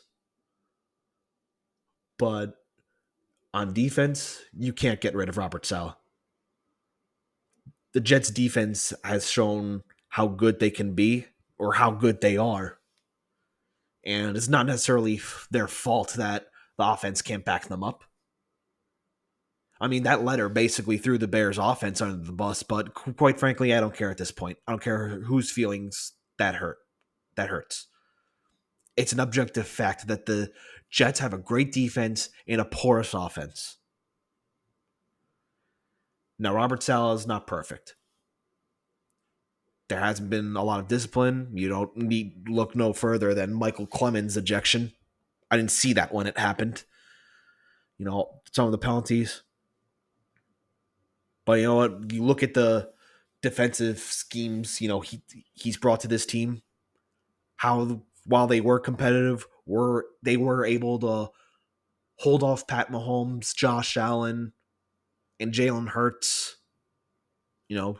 But 2.18 2.56
on 3.54 3.74
defense, 3.74 4.40
you 4.54 4.74
can't 4.74 5.02
get 5.02 5.16
rid 5.16 5.28
of 5.28 5.38
Robert 5.38 5.66
Saleh. 5.66 5.96
The 7.96 8.02
Jets 8.02 8.30
defense 8.30 8.92
has 9.06 9.32
shown 9.32 9.82
how 10.10 10.28
good 10.28 10.60
they 10.60 10.70
can 10.70 10.96
be 10.96 11.28
or 11.58 11.76
how 11.76 11.92
good 11.92 12.20
they 12.20 12.36
are. 12.36 12.78
And 14.04 14.36
it's 14.36 14.50
not 14.50 14.66
necessarily 14.66 15.22
their 15.50 15.70
fault 15.70 16.16
that 16.18 16.48
the 16.78 16.86
offense 16.86 17.22
can't 17.22 17.46
back 17.46 17.70
them 17.70 17.86
up. 17.86 18.04
I 19.80 19.88
mean, 19.88 20.04
that 20.04 20.26
letter 20.26 20.50
basically 20.50 20.98
threw 20.98 21.18
the 21.18 21.30
Bears' 21.30 21.58
offense 21.58 22.02
under 22.02 22.22
the 22.22 22.34
bus, 22.34 22.64
but 22.64 22.94
quite 22.94 23.40
frankly, 23.40 23.74
I 23.74 23.80
don't 23.80 23.96
care 23.96 24.12
at 24.12 24.18
this 24.18 24.32
point. 24.32 24.58
I 24.68 24.74
don't 24.74 24.84
care 24.84 25.22
whose 25.22 25.50
feelings 25.50 26.16
that 26.38 26.56
hurt. 26.56 26.80
That 27.38 27.48
hurts. 27.48 27.88
It's 28.98 29.14
an 29.14 29.22
objective 29.22 29.70
fact 29.70 30.08
that 30.08 30.26
the 30.26 30.52
Jets 30.90 31.22
have 31.22 31.34
a 31.34 31.38
great 31.38 31.72
defense 31.72 32.30
and 32.46 32.60
a 32.60 32.66
porous 32.66 33.14
offense. 33.14 33.78
Now, 36.38 36.54
Robert 36.54 36.84
Saleh 36.84 37.20
is 37.20 37.28
not 37.28 37.48
perfect. 37.48 37.96
There 39.88 40.00
hasn't 40.00 40.30
been 40.30 40.56
a 40.56 40.64
lot 40.64 40.80
of 40.80 40.88
discipline. 40.88 41.50
You 41.54 41.70
don't 41.70 41.96
need 41.96 42.50
look 42.50 42.76
no 42.76 42.92
further 42.92 43.34
than 43.34 43.54
Micheal 43.54 43.88
Clemons' 43.88 44.36
ejection. 44.36 44.94
I 45.52 45.58
didn't 45.58 45.72
see 45.72 45.94
that 45.94 46.14
when 46.14 46.28
it 46.28 46.38
happened. 46.38 46.84
You 47.98 48.06
know, 48.06 48.42
some 48.52 48.66
of 48.66 48.72
the 48.72 48.78
penalties. 48.78 49.44
But 51.46 51.60
you 51.60 51.64
know 51.66 51.76
what? 51.76 52.12
You 52.12 52.24
look 52.24 52.42
at 52.42 52.56
the 52.56 52.90
defensive 53.42 54.00
schemes, 54.00 54.82
you 54.82 54.88
know, 54.88 55.02
he 55.02 55.22
he's 55.54 55.78
brought 55.78 56.00
to 56.00 56.08
this 56.08 56.26
team. 56.26 56.64
How 57.58 58.02
while 58.26 58.48
they 58.48 58.60
were 58.60 58.80
competitive, 58.80 59.46
were 59.68 60.08
they 60.24 60.36
were 60.36 60.66
able 60.66 61.00
to 61.00 61.32
hold 62.18 62.42
off 62.42 62.66
Pat 62.66 62.92
Mahomes, 62.92 63.54
Josh 63.54 63.96
Allen, 63.98 64.54
and 65.40 65.54
Jalen 65.54 65.90
Hurts. 65.90 66.58
You 67.68 67.78
know, 67.78 68.00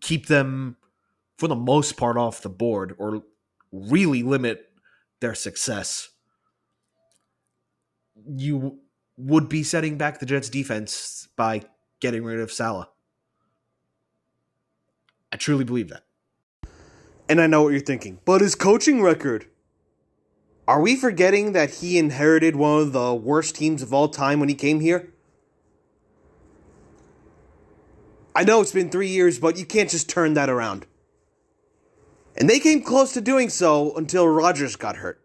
keep 0.00 0.26
them 0.26 0.76
for 1.38 1.48
the 1.48 1.54
most 1.54 1.96
part 1.96 2.16
off 2.16 2.42
the 2.42 2.48
board 2.48 2.94
or 2.98 3.22
really 3.70 4.22
limit 4.22 4.70
their 5.20 5.34
success. 5.34 6.08
You 8.26 8.78
would 9.18 9.48
be 9.48 9.62
setting 9.62 9.98
back 9.98 10.18
the 10.18 10.26
Jets 10.26 10.48
defense 10.48 11.28
by 11.36 11.62
getting 12.00 12.24
rid 12.24 12.40
of 12.40 12.52
Saleh. 12.52 12.88
I 15.32 15.36
truly 15.36 15.64
believe 15.64 15.90
that. 15.90 16.04
And 17.28 17.40
I 17.40 17.46
know 17.46 17.62
what 17.62 17.70
you're 17.70 17.80
thinking, 17.80 18.20
but 18.24 18.40
his 18.40 18.54
coaching 18.54 19.02
record. 19.02 19.46
Are 20.68 20.80
we 20.80 20.96
forgetting 20.96 21.52
that 21.52 21.74
he 21.74 21.98
inherited 21.98 22.56
one 22.56 22.80
of 22.80 22.92
the 22.92 23.14
worst 23.14 23.54
teams 23.54 23.82
of 23.82 23.92
all 23.92 24.08
time 24.08 24.40
when 24.40 24.48
he 24.48 24.54
came 24.54 24.80
here? 24.80 25.12
I 28.36 28.44
know 28.44 28.60
it's 28.60 28.72
been 28.72 28.90
three 28.90 29.08
years, 29.08 29.38
but 29.38 29.56
you 29.56 29.64
can't 29.64 29.88
just 29.88 30.10
turn 30.10 30.34
that 30.34 30.50
around. 30.50 30.84
And 32.36 32.50
they 32.50 32.60
came 32.60 32.82
close 32.82 33.14
to 33.14 33.22
doing 33.22 33.48
so 33.48 33.96
until 33.96 34.28
Rodgers 34.28 34.76
got 34.76 34.96
hurt. 34.96 35.24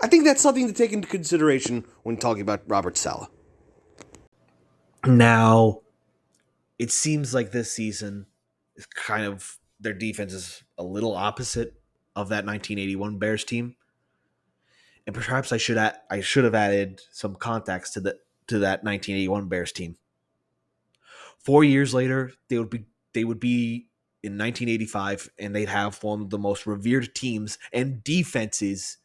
I 0.00 0.06
think 0.06 0.24
that's 0.24 0.40
something 0.40 0.68
to 0.68 0.72
take 0.72 0.92
into 0.92 1.08
consideration 1.08 1.84
when 2.04 2.18
talking 2.18 2.42
about 2.42 2.62
Robert 2.68 2.96
Saleh. 2.96 3.28
Now, 5.04 5.80
it 6.78 6.92
seems 6.92 7.34
like 7.34 7.50
this 7.50 7.72
season 7.72 8.26
is 8.76 8.86
kind 8.86 9.24
of 9.24 9.58
their 9.80 9.94
defense 9.94 10.32
is 10.32 10.62
a 10.78 10.84
little 10.84 11.16
opposite 11.16 11.80
of 12.14 12.28
that 12.28 12.46
1981 12.46 13.18
Bears 13.18 13.42
team. 13.42 13.74
And 15.04 15.16
perhaps 15.16 15.50
I 15.50 15.56
should 15.56 15.78
add, 15.78 15.96
I 16.08 16.20
should 16.20 16.44
have 16.44 16.54
added 16.54 17.00
some 17.10 17.34
context 17.34 17.94
to 17.94 18.00
the 18.00 18.18
to 18.46 18.60
that 18.60 18.84
1981 18.84 19.48
Bears 19.48 19.72
team. 19.72 19.96
4 21.44 21.64
years 21.64 21.94
later, 21.94 22.32
they 22.48 22.58
would 22.58 22.70
be 22.70 22.84
they 23.14 23.24
would 23.24 23.40
be 23.40 23.88
in 24.22 24.32
1985 24.32 25.30
and 25.38 25.54
they'd 25.54 25.68
have 25.68 26.02
one 26.02 26.20
of 26.20 26.30
the 26.30 26.38
most 26.38 26.66
revered 26.66 27.14
teams 27.14 27.58
and 27.72 28.02
defenses 28.02 28.98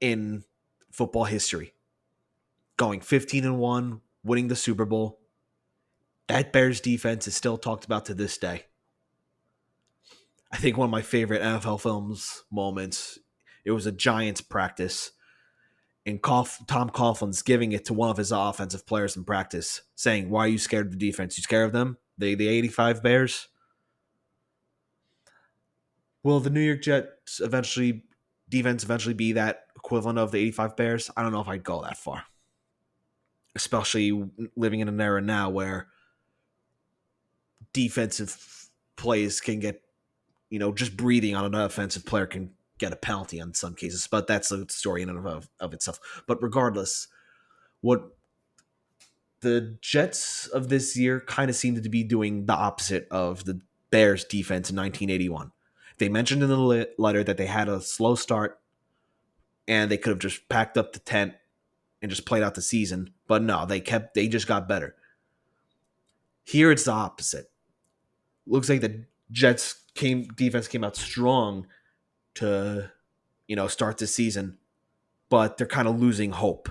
in 0.00 0.44
football 0.90 1.24
history. 1.24 1.74
Going 2.76 3.00
15 3.00 3.44
and 3.44 3.58
1, 3.58 4.00
winning 4.24 4.48
the 4.48 4.56
Super 4.56 4.86
Bowl. 4.86 5.20
That 6.28 6.52
Bears 6.52 6.80
defense 6.80 7.28
is 7.28 7.34
still 7.34 7.58
talked 7.58 7.84
about 7.84 8.06
to 8.06 8.14
this 8.14 8.38
day. 8.38 8.64
I 10.50 10.56
think 10.56 10.76
one 10.76 10.86
of 10.86 10.90
my 10.90 11.02
favorite 11.02 11.42
NFL 11.42 11.80
films 11.80 12.44
moments. 12.50 13.18
It 13.64 13.72
was 13.72 13.86
a 13.86 13.92
Giants 13.92 14.40
practice, 14.40 15.12
and 16.06 16.22
Tom 16.22 16.90
Coughlin's 16.90 17.42
giving 17.42 17.72
it 17.72 17.84
to 17.84 17.94
one 17.94 18.10
of 18.10 18.16
his 18.16 18.32
offensive 18.32 18.86
players 18.86 19.16
in 19.16 19.24
practice, 19.24 19.82
saying, 19.94 20.30
"Why 20.30 20.44
are 20.46 20.48
you 20.48 20.58
scared 20.58 20.86
of 20.86 20.92
the 20.92 20.98
defense? 20.98 21.36
You 21.36 21.42
scared 21.42 21.66
of 21.66 21.72
them? 21.72 21.98
The 22.18 22.34
the 22.34 22.48
'85 22.48 23.02
Bears." 23.02 23.48
Will 26.22 26.40
the 26.40 26.50
New 26.50 26.60
York 26.60 26.82
Jets 26.82 27.40
eventually 27.40 28.04
defense 28.48 28.82
eventually 28.84 29.14
be 29.14 29.32
that 29.32 29.66
equivalent 29.76 30.18
of 30.18 30.32
the 30.32 30.38
'85 30.38 30.76
Bears? 30.76 31.10
I 31.16 31.22
don't 31.22 31.32
know 31.32 31.40
if 31.40 31.48
I'd 31.48 31.64
go 31.64 31.82
that 31.82 31.96
far. 31.96 32.24
especially 33.56 34.30
living 34.56 34.80
in 34.80 34.88
an 34.88 35.00
era 35.00 35.20
now 35.20 35.50
where 35.50 35.88
defensive 37.72 38.70
plays 38.96 39.40
can 39.40 39.58
get, 39.60 39.82
you 40.50 40.58
know, 40.58 40.72
just 40.72 40.96
breathing 40.96 41.34
on 41.34 41.44
an 41.44 41.54
offensive 41.54 42.06
player 42.06 42.26
can 42.26 42.52
get 42.80 42.92
a 42.92 42.96
penalty 42.96 43.40
on 43.40 43.54
some 43.54 43.74
cases. 43.74 44.08
But 44.10 44.26
that's 44.26 44.50
a 44.50 44.68
story 44.68 45.02
in 45.02 45.08
and 45.08 45.24
of, 45.26 45.48
of 45.60 45.72
itself. 45.72 46.00
But 46.26 46.42
regardless, 46.42 47.06
what 47.80 48.16
the 49.40 49.76
Jets 49.80 50.46
of 50.48 50.68
this 50.68 50.96
year 50.96 51.20
kind 51.20 51.48
of 51.48 51.56
seemed 51.56 51.82
to 51.82 51.88
be 51.88 52.02
doing 52.02 52.46
the 52.46 52.54
opposite 52.54 53.06
of 53.10 53.44
the 53.44 53.60
Bears 53.90 54.24
defense 54.24 54.70
in 54.70 54.76
1981. 54.76 55.52
They 55.98 56.08
mentioned 56.08 56.42
in 56.42 56.48
the 56.48 56.88
letter 56.98 57.24
that 57.24 57.36
they 57.36 57.46
had 57.46 57.68
a 57.68 57.80
slow 57.80 58.14
start 58.14 58.60
and 59.68 59.90
they 59.90 59.98
could 59.98 60.10
have 60.10 60.18
just 60.18 60.48
packed 60.48 60.78
up 60.78 60.92
the 60.92 60.98
tent 60.98 61.34
and 62.00 62.10
just 62.10 62.24
played 62.24 62.42
out 62.42 62.54
the 62.54 62.62
season. 62.62 63.10
But 63.26 63.42
no, 63.42 63.66
they 63.66 63.80
kept 63.80 64.14
they 64.14 64.28
just 64.28 64.46
got 64.46 64.68
better. 64.68 64.94
Here 66.44 66.70
it's 66.70 66.84
the 66.84 66.92
opposite. 66.92 67.50
Looks 68.46 68.68
like 68.68 68.80
the 68.80 69.04
Jets 69.30 69.82
came 69.94 70.24
defense 70.36 70.68
came 70.68 70.84
out 70.84 70.96
strong 70.96 71.66
to 72.40 72.90
you 73.46 73.56
know 73.56 73.68
start 73.68 73.98
the 73.98 74.06
season, 74.06 74.58
but 75.28 75.56
they're 75.56 75.66
kind 75.66 75.88
of 75.88 76.00
losing 76.00 76.32
hope. 76.32 76.68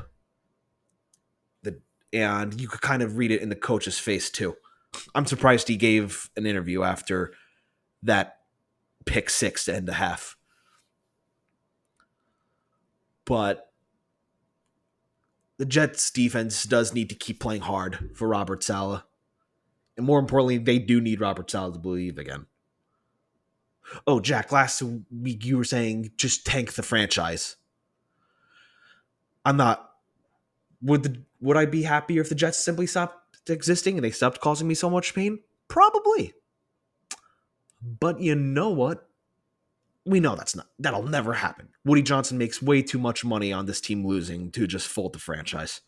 The 1.64 1.80
and 2.12 2.60
you 2.60 2.68
could 2.68 2.82
kind 2.82 3.02
of 3.02 3.18
read 3.18 3.32
it 3.32 3.42
in 3.42 3.50
the 3.50 3.56
coach's 3.56 4.00
face 4.00 4.30
too. 4.30 4.56
I'm 5.14 5.26
surprised 5.26 5.68
he 5.68 5.78
gave 5.78 6.30
an 6.36 6.46
interview 6.46 6.84
after 6.84 7.34
that 8.04 8.40
pick 9.06 9.30
six 9.30 9.66
to 9.66 9.76
end 9.76 9.88
the 9.88 9.94
half. 9.94 10.36
But 13.26 13.72
the 15.58 15.66
Jets 15.66 16.10
defense 16.10 16.64
does 16.64 16.94
need 16.94 17.10
to 17.10 17.16
keep 17.16 17.40
playing 17.40 17.62
hard 17.62 18.10
for 18.16 18.28
Robert 18.28 18.64
Saleh. 18.64 19.04
And 19.98 20.06
more 20.06 20.18
importantly, 20.18 20.58
they 20.58 20.80
do 20.80 21.00
need 21.00 21.22
Robert 21.22 21.52
Saleh 21.52 21.74
to 21.74 21.80
believe 21.80 22.18
again. 22.18 22.48
Oh, 24.06 24.20
Jack, 24.20 24.52
last 24.52 24.82
week 25.12 25.46
you 25.46 25.58
were 25.58 25.64
saying 25.64 26.12
just 26.16 26.46
tank 26.46 26.74
the 26.74 26.84
franchise. 26.84 27.56
I'm 29.46 29.58
not 29.58 29.90
would 30.82 31.04
the 31.04 31.24
would 31.42 31.58
I 31.58 31.66
be 31.66 31.84
happier 31.84 32.22
if 32.22 32.30
the 32.30 32.36
Jets 32.36 32.58
simply 32.58 32.86
stopped 32.86 33.50
existing 33.50 33.98
and 33.98 34.04
they 34.04 34.12
stopped 34.12 34.42
causing 34.42 34.68
me 34.68 34.76
so 34.76 34.90
much 34.90 35.16
pain? 35.16 35.40
Probably. 35.68 36.34
But 37.82 38.20
you 38.20 38.36
know 38.36 38.70
what? 38.70 39.08
We 40.06 40.20
know 40.20 40.36
that's 40.36 40.56
not 40.56 40.68
that'll 40.80 41.04
never 41.04 41.34
happen. 41.34 41.70
Woody 41.86 42.02
Johnson 42.02 42.38
makes 42.38 42.62
way 42.62 42.82
too 42.82 43.00
much 43.00 43.24
money 43.24 43.54
on 43.54 43.66
this 43.66 43.82
team 43.82 44.06
losing 44.06 44.52
to 44.52 44.68
just 44.68 44.88
fold 44.88 45.14
the 45.14 45.20
franchise. 45.20 45.82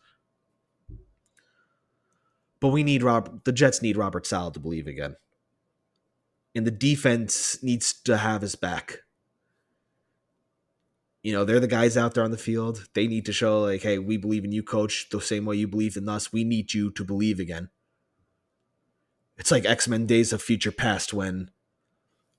But 2.60 2.68
we 2.68 2.84
need 2.84 3.02
Rob 3.02 3.44
the 3.44 3.52
Jets 3.52 3.82
need 3.82 3.96
Robert 3.96 4.26
Saleh 4.26 4.54
to 4.54 4.60
believe 4.60 4.86
again. 4.86 5.16
And 6.54 6.66
the 6.66 6.70
defense 6.70 7.62
needs 7.62 7.92
to 8.02 8.18
have 8.18 8.42
his 8.42 8.54
back. 8.54 8.98
You 11.22 11.32
know, 11.32 11.44
they're 11.44 11.60
the 11.60 11.68
guys 11.68 11.96
out 11.96 12.14
there 12.14 12.24
on 12.24 12.32
the 12.32 12.36
field. 12.36 12.88
They 12.94 13.06
need 13.06 13.24
to 13.26 13.32
show 13.32 13.62
like, 13.62 13.82
hey, 13.82 13.98
we 13.98 14.16
believe 14.16 14.44
in 14.44 14.52
you, 14.52 14.62
coach, 14.62 15.08
the 15.10 15.20
same 15.20 15.44
way 15.44 15.56
you 15.56 15.68
believe 15.68 15.96
in 15.96 16.08
us. 16.08 16.32
We 16.32 16.44
need 16.44 16.74
you 16.74 16.90
to 16.90 17.04
believe 17.04 17.38
again. 17.38 17.70
It's 19.38 19.50
like 19.50 19.64
X-Men 19.64 20.06
Days 20.06 20.32
of 20.32 20.42
Future 20.42 20.72
Past 20.72 21.14
when 21.14 21.50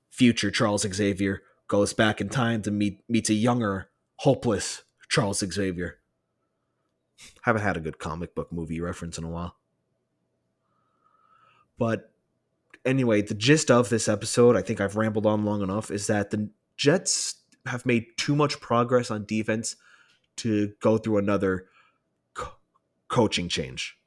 future 0.09 0.51
Charles 0.51 0.81
Xavier 0.81 1.41
goes 1.67 1.93
back 1.93 2.21
in 2.21 2.29
time 2.29 2.61
to 2.61 2.71
meet 2.71 3.01
meets 3.09 3.29
a 3.29 3.33
younger, 3.33 3.89
hopeless 4.17 4.83
Charles 5.09 5.39
Xavier. 5.39 5.99
Haven't 7.43 7.63
had 7.63 7.77
a 7.77 7.81
good 7.81 7.99
comic 7.99 8.35
book 8.35 8.51
movie 8.51 8.79
reference 8.79 9.17
in 9.17 9.23
a 9.23 9.29
while. 9.29 9.55
But 11.77 12.12
anyway, 12.85 13.21
the 13.21 13.33
gist 13.33 13.71
of 13.71 13.89
this 13.89 14.07
episode, 14.07 14.55
I 14.55 14.61
think 14.61 14.81
I've 14.81 14.95
rambled 14.95 15.25
on 15.25 15.45
long 15.45 15.61
enough, 15.61 15.91
is 15.91 16.07
that 16.07 16.31
the 16.31 16.49
Jets 16.77 17.35
have 17.65 17.85
made 17.85 18.05
too 18.17 18.35
much 18.35 18.59
progress 18.59 19.09
on 19.11 19.25
defense 19.25 19.75
to 20.37 20.73
go 20.81 20.97
through 20.97 21.17
another 21.17 21.67
co- 22.33 22.55
coaching 23.07 23.47
change. 23.47 23.97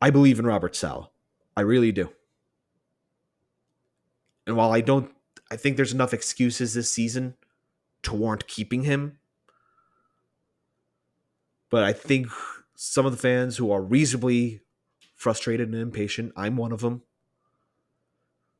I 0.00 0.10
believe 0.10 0.38
in 0.38 0.46
Robert 0.46 0.74
Saleh. 0.74 1.08
I 1.56 1.60
really 1.60 1.92
do. 1.92 2.10
And 4.46 4.56
while 4.56 4.72
I 4.72 4.80
don't, 4.80 5.10
I 5.50 5.56
think 5.56 5.76
there's 5.76 5.92
enough 5.92 6.12
excuses 6.12 6.74
this 6.74 6.90
season 6.90 7.34
to 8.02 8.14
warrant 8.14 8.48
keeping 8.48 8.82
him. 8.82 9.18
But 11.70 11.84
I 11.84 11.92
think 11.92 12.26
some 12.74 13.06
of 13.06 13.12
the 13.12 13.18
fans 13.18 13.56
who 13.56 13.70
are 13.70 13.82
reasonably 13.82 14.62
frustrated 15.22 15.68
and 15.68 15.80
impatient, 15.80 16.32
I'm 16.36 16.56
one 16.56 16.72
of 16.72 16.80
them, 16.80 17.02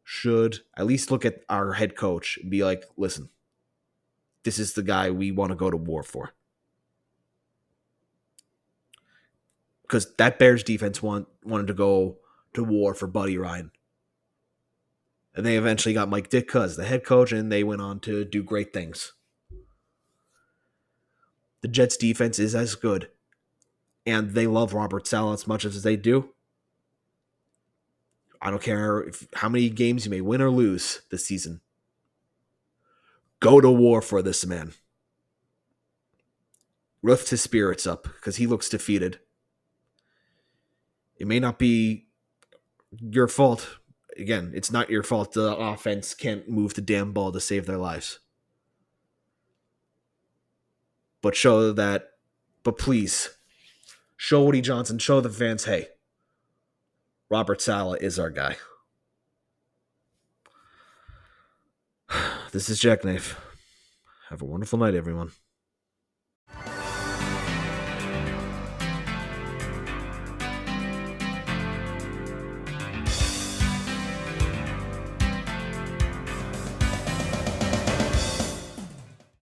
should 0.04 0.60
at 0.76 0.86
least 0.86 1.10
look 1.10 1.24
at 1.24 1.42
our 1.48 1.72
head 1.72 1.96
coach 1.96 2.38
and 2.40 2.50
be 2.50 2.62
like, 2.62 2.84
listen, 2.96 3.30
this 4.44 4.60
is 4.60 4.74
the 4.74 4.84
guy 4.84 5.10
we 5.10 5.32
want 5.32 5.50
to 5.50 5.56
go 5.56 5.70
to 5.70 5.76
war 5.76 6.04
for. 6.04 6.34
Because 9.82 10.14
that 10.14 10.38
Bears 10.38 10.62
defense 10.62 11.02
want, 11.02 11.26
wanted 11.44 11.66
to 11.66 11.74
go 11.74 12.18
to 12.54 12.62
war 12.62 12.94
for 12.94 13.08
Buddy 13.08 13.36
Ryan. 13.36 13.72
And 15.34 15.44
they 15.44 15.56
eventually 15.56 15.94
got 15.94 16.08
Mike 16.08 16.30
Ditka 16.30 16.62
as 16.64 16.76
the 16.76 16.84
head 16.84 17.04
coach, 17.04 17.32
and 17.32 17.50
they 17.50 17.64
went 17.64 17.82
on 17.82 17.98
to 18.00 18.24
do 18.24 18.42
great 18.42 18.72
things. 18.72 19.14
The 21.62 21.68
Jets 21.68 21.96
defense 21.96 22.38
is 22.38 22.54
as 22.54 22.76
good, 22.76 23.08
and 24.06 24.30
they 24.30 24.46
love 24.46 24.74
Robert 24.74 25.08
Saleh 25.08 25.34
as 25.34 25.46
much 25.48 25.64
as 25.64 25.82
they 25.82 25.96
do. 25.96 26.30
I 28.42 28.50
don't 28.50 28.62
care 28.62 29.00
if, 29.04 29.26
how 29.34 29.48
many 29.48 29.68
games 29.70 30.04
you 30.04 30.10
may 30.10 30.20
win 30.20 30.42
or 30.42 30.50
lose 30.50 31.02
this 31.10 31.24
season. 31.24 31.60
Go 33.38 33.60
to 33.60 33.70
war 33.70 34.02
for 34.02 34.20
this 34.20 34.44
man. 34.44 34.72
Lift 37.02 37.30
his 37.30 37.40
spirits 37.40 37.86
up 37.86 38.02
because 38.02 38.36
he 38.36 38.48
looks 38.48 38.68
defeated. 38.68 39.20
It 41.16 41.28
may 41.28 41.38
not 41.38 41.58
be 41.58 42.06
your 43.00 43.28
fault 43.28 43.78
again, 44.18 44.52
it's 44.54 44.70
not 44.70 44.90
your 44.90 45.02
fault 45.02 45.32
the 45.32 45.56
offense 45.56 46.14
can't 46.14 46.48
move 46.48 46.74
the 46.74 46.80
damn 46.80 47.12
ball 47.12 47.32
to 47.32 47.40
save 47.40 47.66
their 47.66 47.78
lives. 47.78 48.18
But 51.22 51.36
show 51.36 51.72
that, 51.72 52.10
but 52.64 52.76
please, 52.76 53.30
show 54.16 54.42
Woody 54.42 54.60
Johnson, 54.60 54.98
show 54.98 55.20
the 55.20 55.30
fans, 55.30 55.64
hey, 55.64 55.88
Robert 57.32 57.62
Saleh 57.62 58.02
is 58.02 58.18
our 58.18 58.28
guy. 58.28 58.56
This 62.52 62.68
is 62.68 62.78
Jackknife. 62.78 63.40
Have 64.28 64.42
a 64.42 64.44
wonderful 64.44 64.78
night, 64.78 64.94
everyone. 64.94 65.32